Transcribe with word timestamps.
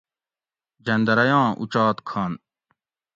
جندرئ 0.85 1.31
آں 1.39 1.47
اُچات 1.61 1.97
کھن 2.07 2.31